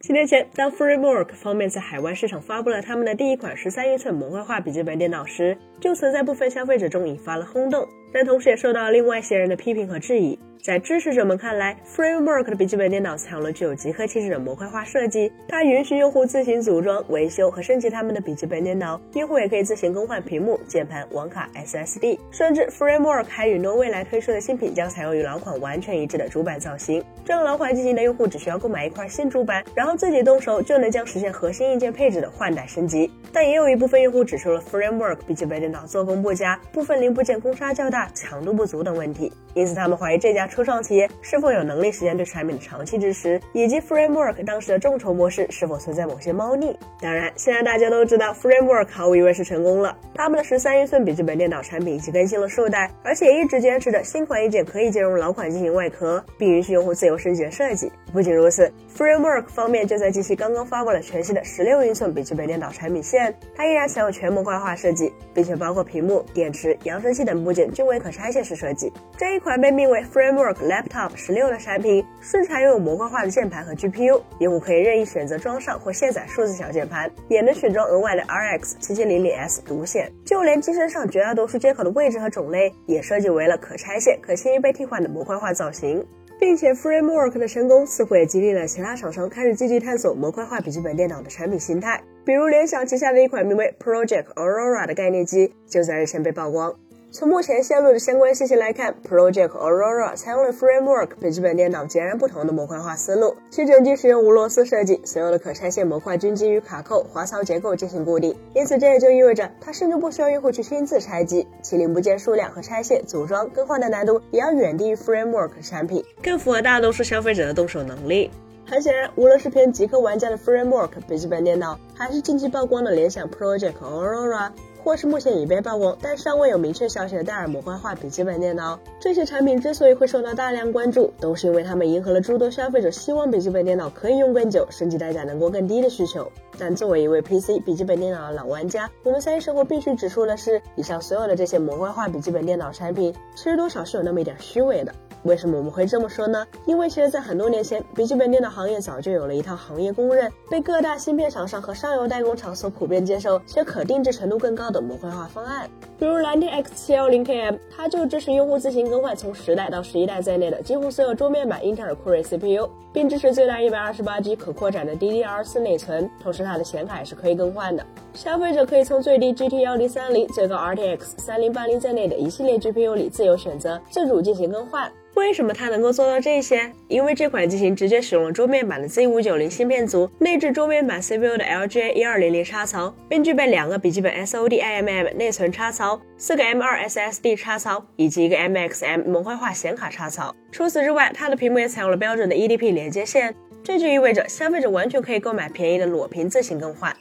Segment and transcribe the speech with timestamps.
[0.00, 10.38] 七年前，当 FreeWork 方面在海外市场发布了他们的第一款十三英寸模块化笔记本电脑时，就曾在部分消费者中引发了轰动，但同时也受到了另外一些人的批评和质疑。
[10.60, 33.10] 在支持者们看来，Framework 的笔记本电脑采用了具有极客气质的模块化设计，它允许用户自行组装、维修和升级他们的笔记本电脑，用户也可以自行更换屏幕、键盘、网卡、SSD，甚至 Framework 还允诺未来推出的新品将采用与老款完全一致的主板造型，这样老款机型的用户只需要购买一块新主板，然后自己动手就能将实现核心硬件配置的换代升级。
[33.32, 40.46] 但也有一部分用户指出了 Framework 笔记本电脑做工不佳，部分零部件公差较大、强度不足等问题，因此他们怀疑这家。
[40.46, 46.76] 初创企业是否有能力实现对产品的长期支持，以及 Framework 当时的众筹模式是否存在某些猫腻？
[47.00, 49.96] 当然，现在大家都知道 Framework 毫无疑问是成功了。
[50.14, 57.90] 他们的十三英寸笔记本电脑产品已经更新了数代，而且一直坚持着新款硬件可以兼容老款进行外壳，并允许用户自由升级的设计。
[58.12, 68.92] 不仅如此，Framework 方面就在近期刚刚发布了全新的十六英寸笔记本电脑产品线，它依然采用全模块化设计，并且包括屏幕、电池、扬声器等部件均为可拆卸式设计。
[69.16, 70.48] 这一款被命为 Framework。
[70.58, 80.12] Laptop 十六的产品顺产拥有模块化的键盘和 GPU，用户可以任意选择装上或卸载数字小键盘，也能选装额外的 RX 七七零零 S 独显。
[80.24, 86.04] 就连机身上绝大多数接口的位置和种类，也设计为了可拆卸、可轻易被替换的模块化造型。
[86.38, 96.74] 并且 Framework 的成功似乎也激励了其他厂商开始积极探索模块化笔记本电脑的产品形态，比如联想旗下的一款名为 Project Aurora 的概念机，就在日前被曝光。
[97.10, 118.30] 从目前泄露的相关信息来看，Project Aurora 采用了 Framework 笔记本电脑截然不同的模块化思路，其整机使用无螺丝设计，所有的可拆卸模块均基于卡扣滑槽结构进行固定，因此这也就意味着它甚至不需要用户去亲自拆机，其零部件数量和拆卸、组装、更换的难度也要远低于 Framework 产品，更符合大多数消费者的动手能力。
[118.66, 124.50] 很显然，无论是偏极客玩家的 Framework 笔记本电脑，还是近期曝光的联想 Project Aurora。
[124.88, 136.32] 或是目前已被曝光但尚未有明确消息的戴尔模块化笔记本电脑，这些产品之所以会受到大量关注，都是因为它们迎合了诸多消费者希望笔记本电脑可以用更久、升级代价能够更低的需求。
[136.58, 144.92] 但作为一位 PC 笔记本电脑的老玩家，我们三一生活必须指出的是，以上所有的这些模块化笔记本电脑产品，其实多少是有那么一点虚伪的。
[145.24, 146.46] 为什么我们会这么说呢？
[146.64, 155.68] 因为其实，在很多年前，笔记本电脑行业早就有了一套行业公认、被各大芯片厂商和上游代工厂所普遍接受且可定制程度更高的模块化方案。
[155.98, 167.84] 比如蓝天 X710KM，它就支持用户自行更换从十代到十一代在内的几乎所有桌面版英特尔酷睿 CPU，并支持最大一百二十八 G 可扩展的 DDR4 内存，同时它的显卡也是可以更换的。
[168.14, 174.88] 消费者可以从最低 G T 幺零三零、最高 RTX 三零八零在内的一系列 GPU 里自由选择，自主进行更换。
[175.18, 176.72] 为什么它能够做到这些？
[176.86, 190.34] 因为这款机型直接使用了桌面版的 Z590 芯片组，内置桌面版 CPU 的 LGA 1200插槽，并具备两个笔记本 SOD IMM 内存插槽，四个 M2 SSD 插槽，以及一个 MXM 模块化显卡插槽。
[190.52, 196.96] 除此之外，它的屏幕也采用了标准的 EDP 连接线，这就意味着消费者完全可以购买便宜的裸屏自行更换。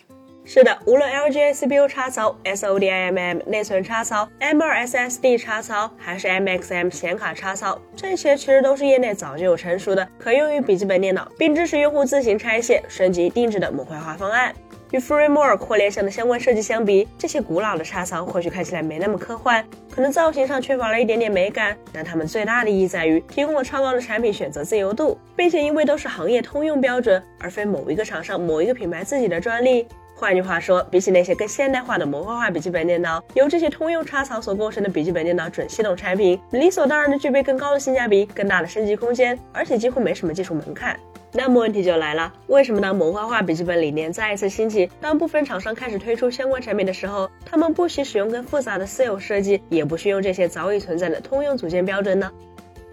[0.49, 14.55] 是的，无论 LGA CPU 插槽、SOD IMM 内存插槽、M2 SSD 插槽，还是 MXM 显卡插槽，这些其实都是业内早就有成熟的可用于笔记本电脑，并支持用户自行拆卸、升级、定制的模块化方案。
[14.91, 29.85] 与 Framework 或联想的相关设计相比，这些古老的插槽或许看起来没那么科幻，可能造型上缺乏了一点点美感，但它们最大的意义在于提供了超高的产品选择自由度，并且因为都是行业通用标准，而非某一个厂商、某一个品牌自己的专利。
[30.19, 40.99] 换句话说，比起那些更现代化的模块化笔记本电脑，由这些通用插槽所构成的笔记本电脑准系统产品，理所当然的具备更高的性价比、更大的升级空间，而且几乎没什么技术门槛。
[41.33, 52.31] 那么问题就来了，为什么当模块化笔记本理念再一次兴起，当部分厂商开始推出相关产品的时候，他们不惜使用更复杂的私有设计，也不需用这些早已存在的通用组件标准呢？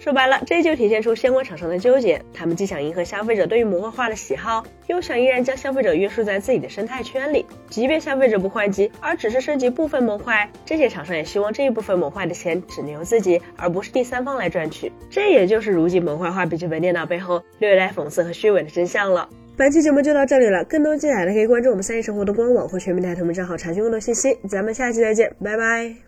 [0.04, 2.20] 说白了，这就体现出相关厂商的纠结。
[2.34, 7.46] 他们既想迎合消费者对于模块化的喜好，又想依然将消费者约束在自己的生态圈里。
[7.70, 14.92] 即便消费者不换机，而只是升级部分模块，这些厂商也希望这一部分模块的钱只能由自己，而不是第三方来赚取。
[15.08, 19.26] 这也就是如今模块化笔记本电脑背后略带讽刺和虚伪的真相了。
[19.56, 24.36] 本期节目就到这里了，更多精彩的可以关注我们三一生活的官网或全平台同名账号查询更多信息。
[24.50, 26.04] 咱们下期再见，拜拜。